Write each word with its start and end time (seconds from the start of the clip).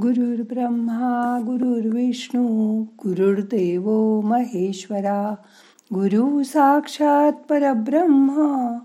गुरुर् 0.00 0.42
ब्रह्मा 0.42 1.40
गुरुर्विष्णू 1.46 2.82
गुरुर्देव 2.82 4.20
महेश्वरा 4.20 5.34
गुरु 5.94 6.42
साक्षात 6.42 7.32
परब्रह्मा 7.32 8.78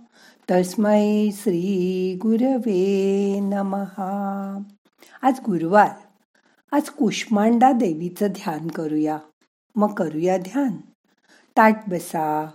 तस्मै 0.52 1.30
श्री 1.34 2.20
गुरवे 2.22 3.40
नमहा 3.40 4.64
आज 5.22 5.40
गुरुवार. 5.46 5.90
आज 6.72 6.90
कुष्मांडा 6.90 7.72
देवीचं 7.72 8.28
ध्यान 8.28 8.68
करूया. 8.68 9.20
मग 9.76 9.94
करूया 9.94 10.38
ध्यान. 10.38 10.78
ताट 11.58 11.90
बसा 11.90 12.46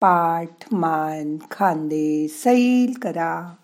पाठ 0.00 0.74
मान 0.74 1.36
खांदे 1.50 2.28
सैल 2.28 2.92
करा. 3.02 3.54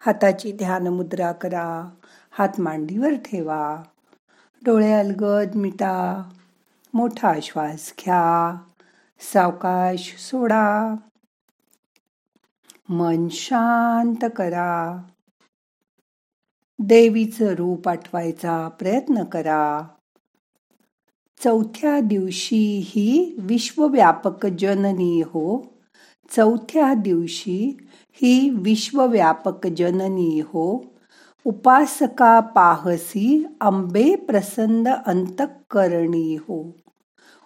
हाताची 0.00 0.52
ध्यान 0.52 0.86
मुद्रा 0.86 1.32
करा. 1.32 1.90
हात 2.30 2.60
मांडीवर 2.60 3.14
ठेवा. 3.14 3.82
डोळे 4.64 4.92
अलगद 4.92 5.54
मिटा 5.54 6.30
मोठा 6.94 7.34
श्वास 7.42 7.94
घ्या 8.00 8.58
सावकाश 9.20 10.16
सोडा. 10.18 10.94
मन 12.88 13.28
शांत 13.28 14.24
करा. 14.36 15.02
देवीचं 16.78 17.54
रूप 17.54 17.88
आठवायचा 17.88 18.68
प्रयत्न 18.68 19.24
करा. 19.24 19.82
चौथ्या 21.44 22.00
दिवशी 22.00 22.80
ही 22.84 23.36
विश्वव्यापक 23.38 24.46
जननी 24.46 25.20
हो. 25.20 25.66
चौथ्या 26.36 26.94
दिवशी 26.94 27.76
ही 28.12 28.50
विश्वव्यापक 28.50 29.66
जननी 29.66 30.40
हो. 30.40 30.97
उपासका 31.46 32.38
पाहसी 32.54 33.28
अंबे 33.62 34.04
प्रसन्न 34.28 34.92
अंतकरणी 35.06 36.34
हो 36.48 36.56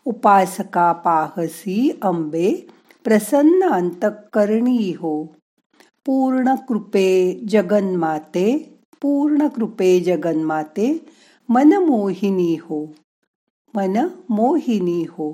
उपासका 0.07 0.93
पाहसी 1.05 1.77
अंबे 2.05 2.51
प्रसन्न 3.05 3.69
अंतकरणी 3.73 4.91
हो 5.03 5.15
पूर्ण 6.07 6.55
कृपे 6.69 7.11
जगन्माते 7.51 8.47
पूर्ण 9.03 9.49
कृपे 9.57 9.99
जगन्माते 10.07 10.89
मनमोहिनी 11.49 12.55
हो 12.69 12.85
मन 13.75 13.99
मोहिनी 14.31 15.03
हो 15.19 15.31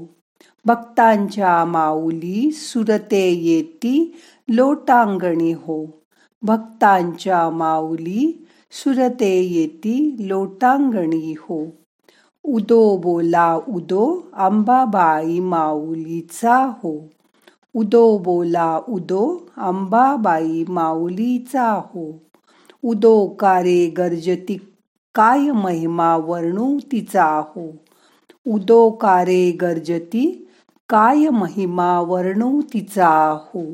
भक्तांच्या 0.64 1.64
माऊली 1.64 2.50
सुरते 2.54 3.28
येती 3.30 3.96
लोटांगणी 4.48 5.52
हो 5.62 5.84
भक्तांच्या 6.42 7.48
माऊली 7.50 8.26
सुरते 8.72 9.30
येती 9.40 9.96
लोटांगणी 10.28 11.34
हो 11.40 11.64
उदो 12.44 12.80
बोला 13.02 13.46
उदो 13.68 14.04
अंबाबाई 14.46 15.38
माऊलीचा 15.52 16.56
हो 16.82 16.92
उदो 17.80 18.06
बोला 18.24 18.68
उदो 18.96 19.24
अंबाबाई 19.68 20.64
माऊलीचा 20.68 21.68
हो 21.94 22.06
उदो 22.90 23.14
कारे 23.40 23.78
गर्जती 23.96 24.56
काय 25.14 25.50
महिमा 25.62 26.16
वर्णू 26.26 26.68
तिचा 26.92 27.26
हो 27.54 27.70
उदो 28.46 28.90
कारे 29.02 29.50
गर्जती 29.60 30.26
काय 30.90 31.28
महिमा 31.30 31.90
वर्णू 32.08 32.60
तिचा 32.72 33.10
हो 33.46 33.64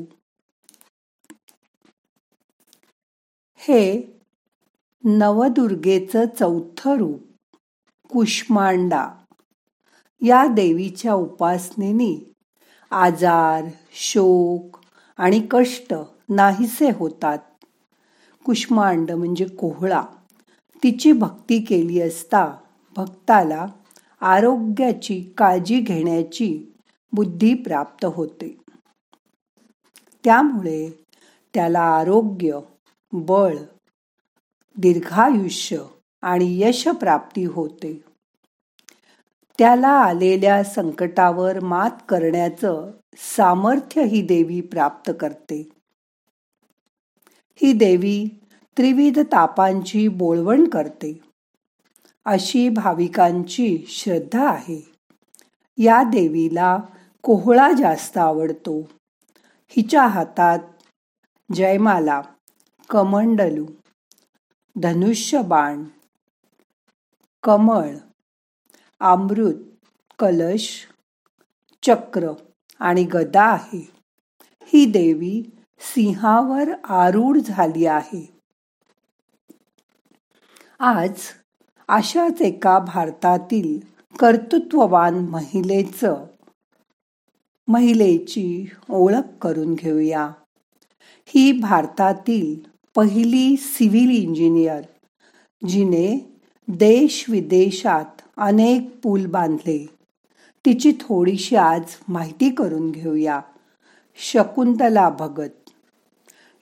हे 3.61 3.81
नवदुर्गेचं 5.07 6.25
चौथं 6.39 6.97
रूप 6.97 7.21
कुष्मांडा. 8.13 9.09
या 10.21 10.47
देवीच्या 10.47 11.13
उपासनेने 11.13 12.33
आजार 12.91 13.63
शोक 13.91 14.77
आणि 15.17 15.47
कष्ट 15.51 15.93
नाहीसे 16.29 16.89
होतात. 16.95 17.37
कुष्मांड 18.45 19.11
म्हणजे 19.11 19.45
कोहळा. 19.45 20.03
तिची 20.83 21.11
भक्ती 21.11 21.59
केली 21.59 22.01
असता 22.01 22.57
भक्ताला 22.95 23.65
आरोग्याची 24.21 25.33
काळजी 25.37 25.79
घेण्याची 25.79 26.73
बुद्धी 27.13 27.53
प्राप्त 27.53 28.05
होते. 28.05 28.57
त्यामुळे 30.23 31.05
त्याला 31.53 31.81
आरोग्य 31.81 32.59
बळ 33.13 33.57
दीर्घायुष्य 34.77 35.77
आणि 36.21 36.61
यश 36.61 36.87
प्राप्ती 36.87 37.45
होते. 37.45 38.03
त्याला 39.57 39.87
आलेल्या 39.87 40.63
संकटावर 40.63 41.59
मात 41.59 41.91
करण्याचं 42.09 42.91
सामर्थ्य 43.17 44.03
ही 44.03 44.21
देवी 44.21 44.61
प्राप्त 44.61 45.11
करते. 45.19 45.69
ही 47.55 47.73
देवी 47.73 48.39
त्रिविध 48.77 49.19
तापांची 49.19 50.07
बोळवण 50.07 50.69
करते. 50.69 51.19
अशी 52.25 52.69
भाविकांची 52.69 53.85
श्रद्धा 53.87 54.49
आहे. 54.49 54.91
या 55.77 56.03
देवीला 56.03 56.77
कोहळा 57.23 57.71
जास्त 57.77 58.17
आवडतो. 58.17 58.89
हिच्या 59.67 60.07
हातात 60.07 60.59
जयमाला 61.53 62.21
कमंडलू 62.89 63.65
धनुष्यबाण 64.81 65.83
कमळ 67.43 67.95
अमृत 68.99 69.53
कलश 70.19 70.87
चक्र 71.83 72.31
आणि 72.79 73.03
गदा 73.03 73.43
आहे. 73.43 73.91
ही 74.63 74.85
देवी 74.85 75.43
सिंहावर 75.79 76.83
आरूढ 76.83 77.37
झाली 77.37 77.85
आहे. 77.85 78.39
आज 80.79 81.19
अशाच 81.87 82.41
एका 82.41 82.79
भारतातील 82.79 83.79
कर्तृत्ववान 84.19 85.13
महिलेचं 85.13 86.25
महिलेची 87.67 88.69
ओळख 88.89 89.37
करून 89.41 89.73
घेऊया. 89.73 90.29
ही 91.25 91.51
भारतातील 91.51 92.74
पहिली 92.95 93.57
सिव्हिल 93.57 94.09
इंजिनियर 94.09 94.81
जिने 95.67 96.37
देश 96.67 97.25
विदेशात 97.29 98.21
अनेक 98.37 98.99
पूल 99.03 99.25
बांधले. 99.25 99.85
तिची 100.65 100.91
थोडीशी 100.91 101.55
आज 101.55 101.83
माहिती 102.07 102.49
करून 102.49 102.91
घेऊया. 102.91 103.41
शकुंतला 104.15 105.09
भगत. 105.09 105.69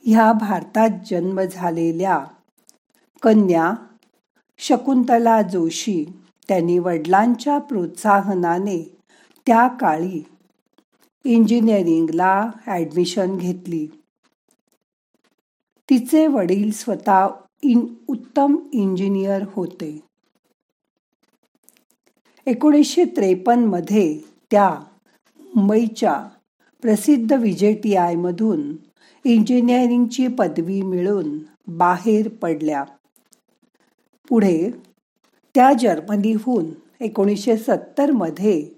ह्या 0.05 0.31
भारतात 0.33 0.89
जन्म 1.11 1.41
झालेल्या 1.41 2.19
कन्या 3.21 3.73
शकुंतला 4.57 5.41
जोशी 5.41 6.05
त्यांनी 6.47 6.79
वडिलांच्या 6.79 7.57
प्रोत्साहनाने 7.57 8.97
त्या 9.47 9.67
काळी 9.67 10.23
इंजिनिअरिंगला 11.25 12.49
ॲडमिशन 12.67 13.37
घेतली. 13.37 13.87
तिचे 15.89 16.27
वडील 16.27 16.71
स्वतः 16.71 17.27
इन 17.63 17.85
उत्तम 18.07 18.55
इंजिनियर 18.73 19.43
होते. 19.51 19.99
एकोणीसशे 22.45 23.05
त्रेपन्नमध्ये 23.05 24.19
त्या 24.51 24.79
मुंबईच्या 25.39 26.27
प्रसिद्ध 26.81 27.33
विजे 27.33 27.73
टी 27.73 27.95
आयमधून 27.95 28.75
इंजिनिअरिंगची 29.23 30.27
पदवी 30.27 30.81
मिळून 30.81 31.39
बाहेर 31.67 32.27
पडल्या. 32.27 32.83
पुढे 34.29 34.71
त्या 35.55 35.73
जर्मनीहून 35.73 36.65
एकोणीसशे 36.99 37.57
सत्तरमध्ये 37.57 38.69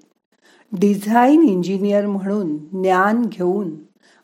डिझाईन 0.71 1.43
इंजिनियर 1.43 2.07
म्हणून 2.07 2.57
ज्ञान 2.57 3.21
घेऊन 3.21 3.75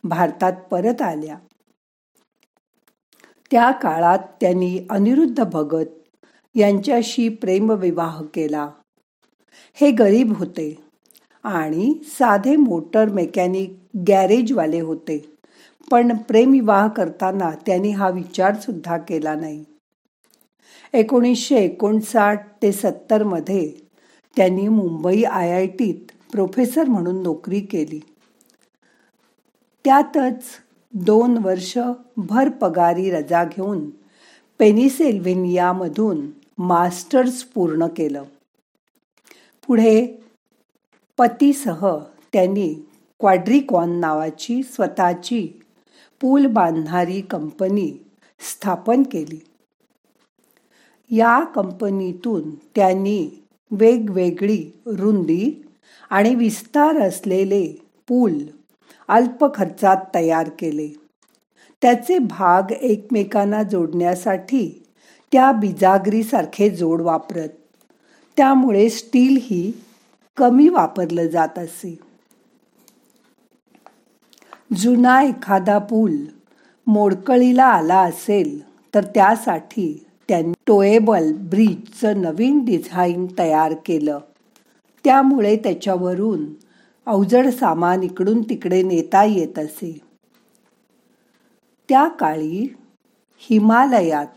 भारतात 0.04 0.54
परत 0.72 1.02
आल्या. 1.02 1.38
त्या 3.52 3.72
काळात 3.72 4.20
त्यांनी 4.42 4.80
अनिरुद्ध 4.90 5.44
भगत 5.44 6.18
यांच्याशी 6.56 7.30
प्रेमविवाह 7.30 8.22
केला. 8.22 8.70
हे 9.74 9.92
गरीब 9.92 10.34
होते 10.38 10.84
आणि 11.44 11.94
साधे 12.06 12.56
मोटर 12.56 13.10
मेकॅनिक 13.10 13.74
गॅरेजवाले 14.08 14.80
होते 14.80 15.36
पण 15.92 16.16
प्रेमविवाह 16.18 16.88
करताना 16.88 17.50
त्यांनी 17.66 17.92
हा 17.92 18.10
विचारसुद्धा 18.10 18.98
केला 18.98 19.36
नाही. 19.36 19.64
एकोणीसशे 20.94 21.56
एकोणसाठ 21.56 22.48
ते 22.62 22.72
सत्तरमध्ये 22.72 23.72
त्यांनी 24.38 24.68
मुंबई 24.68 25.24
आय 25.24 25.52
आय 25.52 25.68
टीत 25.68 26.12
प्रोफेसर 26.32 26.84
म्हणून 26.84 27.24
नोकरी 27.24 27.60
केली. 27.60 28.00
त्यातच 29.86 30.44
दोन 30.94 31.38
वर्ष 31.38 31.78
भर 32.18 32.50
पगारी 32.50 33.12
रजा 33.12 33.44
घेऊन 33.44 33.90
पेनिसेल्व्हेनियामधून 34.60 36.32
मास्टर्स 36.58 37.44
पूर्ण 37.44 37.88
केलं. 37.88 38.24
पुढे 39.68 40.08
पतीसह 41.18 41.98
त्यांनी 42.34 42.74
क्वाड्रिकॉन 43.20 44.00
नावाची 44.00 44.64
स्वतःची 44.64 45.48
पूल 46.22 46.46
बांधणारी 46.46 47.22
कंपनी 47.22 47.92
स्थापन 48.40 49.04
केली. 49.04 49.40
या 51.10 51.44
कंपनीतून 51.44 52.56
त्यांनी 52.56 53.44
वेगवेगळी 53.72 54.80
रुंदी 54.86 55.64
आणि 56.10 56.36
विस्तार 56.36 57.02
असलेले 57.02 57.68
पूल 58.08 58.34
अल्प 59.12 59.46
खर्चात 59.56 59.98
तयार 60.16 60.50
केले. 60.60 60.88
त्याचे 61.82 62.18
भाग 62.20 62.72
एकमेकांना 62.72 63.64
जोडण्यासाठी 63.64 64.84
त्या 65.32 65.52
बिजागरीसारखे 65.52 66.70
जोड 66.70 67.02
वापरत. 67.02 67.50
त्यामुळे 68.38 68.90
स्टील 68.90 69.38
ही 69.42 69.72
कमी 70.38 70.70
वापरलं 70.70 71.28
जात 71.28 71.60
असे. 71.60 72.00
जुना 74.78 75.22
एखादा 75.24 75.78
पूल 75.78 76.16
मोडकळीला 76.88 77.66
आला 77.66 78.00
असेल 78.00 78.60
तर 78.96 79.04
त्यासाठी 79.04 80.06
त्यांनी 80.30 80.54
टोएबल 80.68 81.34
ब्रिजचं 81.34 82.22
नवीन 82.22 82.66
डिझाईन 82.66 83.28
तयार 83.40 83.74
केलं. 83.86 84.20
त्यामुळे 85.04 85.56
त्याच्यावरून 85.56 86.46
अवजड 87.12 87.48
सामान 87.48 88.04
इकडून 88.04 88.42
तिकडे 88.42 88.84
नेता 88.84 89.24
येत 89.24 89.60
असे. 89.60 90.00
त्या 91.90 92.08
काळी 92.08 92.74
हिमालयात 93.38 94.28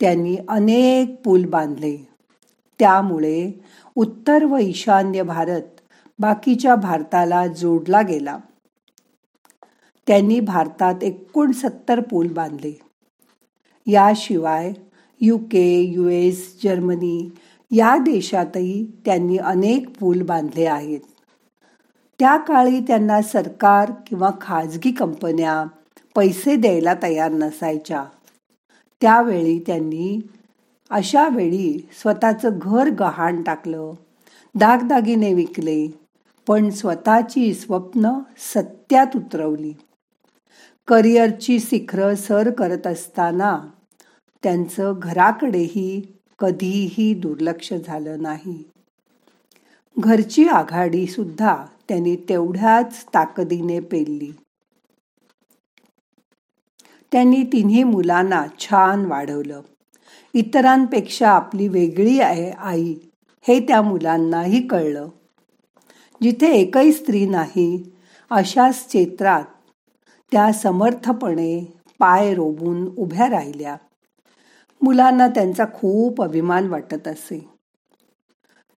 त्यांनी 0.00 0.36
अनेक 0.48 1.22
पूल 1.24 1.44
बांधले. 1.44 2.08
त्यामुळे 2.78 3.52
उत्तर 3.96 4.44
व 4.44 4.56
ईशान्य 4.56 5.22
भारत 5.22 5.62
बाकीच्या 6.18 6.74
भारताला 6.74 7.46
जोडला 7.46 8.02
गेला. 8.02 8.38
त्यांनी 10.06 10.40
भारतात 10.40 10.94
एकोणसत्तर 11.02 12.00
पूल 12.00 12.32
बांधले. 12.32 12.78
याशिवाय 13.86 14.72
युके 15.20 15.80
युएस 15.80 16.60
जर्मनी 16.64 17.30
या 17.70 17.96
देशातही 17.96 19.02
त्यांनी 19.04 19.36
अनेक 19.36 19.98
पूल 19.98 20.22
बांधले 20.22 20.66
आहेत. 20.66 21.00
त्या 22.18 22.36
काळी 22.36 22.80
त्यांना 22.80 23.22
सरकार 23.22 23.92
किंवा 24.06 24.30
खाजगी 24.40 24.92
कंपन्या 24.92 25.64
पैसे 26.14 26.56
द्यायला 26.56 26.94
तयार 27.02 27.30
नसायच्या. 27.30 28.04
त्यावेळी 29.00 29.58
त्यांनी 29.58 30.20
अशा 30.90 31.28
वेळी 31.28 31.88
स्वतःचं 32.02 32.58
घर 32.62 32.90
गहाण 32.90 33.42
टाकलं. 33.42 33.92
दागदागिने 34.54 35.34
विकले 35.34 35.86
पण 36.46 36.70
स्वतःची 36.70 37.54
स्वप्न 37.54 38.10
सत्यात 38.54 39.16
उतरवली. 39.16 39.72
करिअरची 40.88 41.60
शिखरं 41.60 42.14
सर 42.14 42.50
करत 42.50 42.86
असताना 42.86 43.58
त्यांचं 44.42 44.94
घराकडेही 44.98 46.18
कधीही 46.38 47.14
दुर्लक्ष 47.14 47.72
झालं 47.86 48.22
नाही. 48.22 48.62
घरची 49.98 50.44
आघाडी 50.44 51.06
सुद्धा 51.06 51.66
त्यांनी 51.88 52.16
तेवढ्याच 52.16 53.04
ताकदीने 53.14 53.80
पेलली. 53.80 54.32
त्यांनी 57.12 57.42
तिन्ही 57.42 57.84
मुलांना 57.84 58.46
छान 58.58 59.04
वाढवलं. 59.06 59.60
इतरांपेक्षा 60.34 61.30
आपली 61.30 61.68
वेगळी 61.68 62.20
आहे 62.20 62.50
आई 62.50 62.94
हे 63.48 63.60
त्या 63.60 63.82
मुलांनाही 63.82 64.66
कळलं. 64.66 65.08
जिथे 66.22 66.46
एकही 66.46 66.92
स्त्री 66.92 67.26
नाही 67.26 67.90
अशाच 68.30 68.86
क्षेत्रात 68.86 69.44
त्या 70.32 70.52
समर्थपणे 70.52 71.64
पाय 71.98 72.34
रोबून 72.34 72.88
उभ्या 72.96 73.28
राहिल्या. 73.28 73.76
मुलांना 74.82 75.28
त्यांचा 75.28 75.64
खूप 75.64 76.22
अभिमान 76.22 76.66
वाटत 76.66 77.08
असे. 77.08 77.55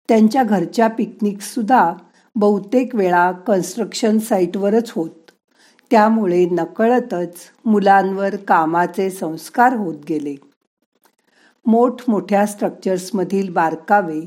त्यांच्या 0.09 0.43
घरच्या 0.43 0.87
पिकनिकसुद्धा 0.87 1.93
बहुतेक 2.35 2.95
वेळा 2.95 3.31
कन्स्ट्रक्शन 3.31 4.19
साईटवरच 4.19 4.91
होत. 4.91 5.31
त्यामुळे 5.91 6.45
नकळतच 6.45 7.35
मुलांवर 7.65 8.35
कामाचे 8.35 9.09
संस्कार 9.09 9.73
होत 9.73 9.95
गेले. 10.09 10.35
मोठमोठ्या 11.65 12.45
स्ट्रक्चर्समधील 12.45 13.53
बारकावे 13.53 14.21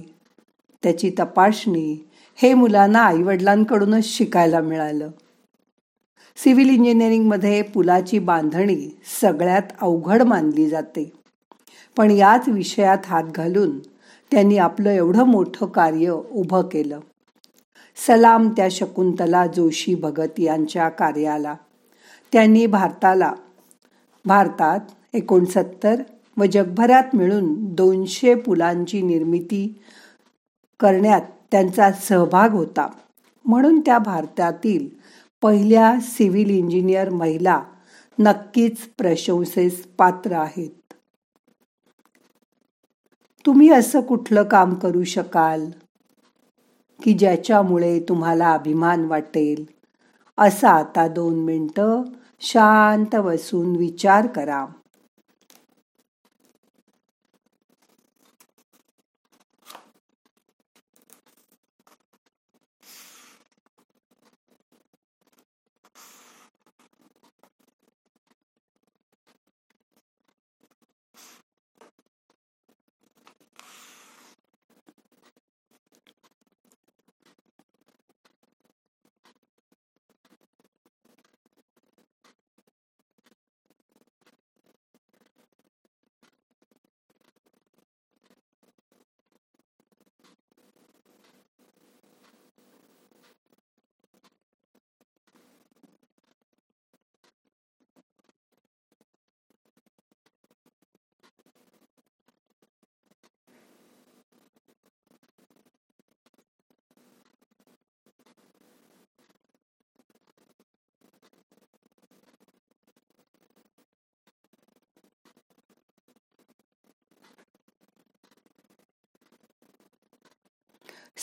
त्याची 0.82 1.10
तपासणी 1.18 2.08
हे 2.36 2.54
मुलांना 2.54 2.98
आईवडिलांकडूनच 2.98 4.04
शिकायला 4.04 4.60
मिळालं. 4.60 5.10
सिव्हिल 6.36 6.68
इंजिनिअरिंगमध्ये 6.68 7.62
पुलाची 7.62 8.18
बांधणी 8.18 8.98
सगळ्यात 9.20 9.62
अवघड 9.80 10.22
मानली 10.22 10.68
जाते. 10.68 11.12
पण 11.96 12.10
याच 12.10 12.48
विषयात 12.48 12.98
हात 13.04 13.24
घालून 13.24 13.78
त्यांनी 14.32 14.58
आपलं 14.58 14.90
एवढं 14.90 15.24
मोठं 15.24 15.66
कार्य 15.66 16.10
उभं 16.10 16.62
केलं. 16.62 17.00
सलाम 18.06 18.48
त्या 18.48 18.68
शकुंतला 18.70 19.46
जोशी 19.46 19.94
भगत 19.94 20.40
यांच्या 20.40 20.88
कार्याला. 20.88 21.54
त्यांनी 22.32 22.66
भारताला 22.66 23.32
भारतात 24.24 24.80
एकोणसत्तर 25.12 26.02
व 26.36 26.44
जगभरात 26.44 27.16
मिळून 27.16 27.74
दोनशे 27.74 28.34
पुलांची 28.34 29.02
निर्मिती 29.02 29.82
करण्यात 30.80 31.20
त्यांचा 31.50 31.92
सहभाग 31.92 32.52
होता. 32.52 32.88
म्हणून 33.44 33.80
त्या 33.80 33.98
भारतातील 33.98 34.88
पहिल्या 35.42 35.94
सिव्हिल 36.00 36.50
इंजिनियर 36.50 37.10
महिला 37.10 37.62
नक्कीच 38.18 38.76
प्रशंसेस 38.98 39.86
पात्र 39.98 40.32
आहेत. 40.32 40.70
तुम्ही 43.46 43.70
असं 43.70 44.00
कुठलं 44.00 44.42
काम 44.42 44.74
करू 44.74 45.04
शकाल 45.04 45.70
की 47.04 47.12
ज्याच्यामुळे 47.12 48.00
तुम्हाला 48.00 48.52
अभिमान 48.52 49.04
वाटेल? 49.04 49.64
असा 50.38 50.70
आता 50.70 51.08
दोन 51.08 51.44
मिनटं 51.44 52.02
शांत 52.40 53.16
बसून 53.16 53.76
विचार 53.76 54.26
करा. 54.26 54.66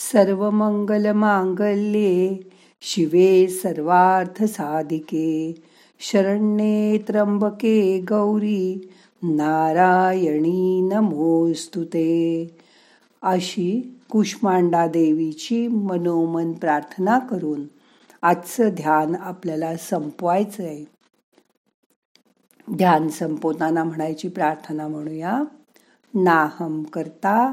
सर्वमंगलमांगल्ये 0.00 2.40
शिवे 2.82 3.48
सर्वार्थसाधिके 3.48 5.54
शरण्ये 6.00 6.98
त्र्यंबके 6.98 8.00
गौरी 8.00 8.88
नारायणी 9.22 10.80
नमोस्तुते 10.80 12.48
अशी 13.22 13.98
कुष्मांडा 14.10 14.86
देवीची 14.86 15.68
मनोमन 15.68 16.52
प्रार्थना 16.52 17.18
करून 17.18 17.66
आजचं 18.22 18.68
ध्यान 18.68 19.14
आपल्याला 19.14 19.76
संपवायचं 19.76 20.62
आहे. 20.62 20.84
ध्यान 22.76 23.08
संपवताना 23.08 23.84
म्हणायची 23.84 24.28
प्रार्थना 24.28 24.88
म्हणूया 24.88 25.42
नाहम 26.14 26.82
करता 26.82 27.52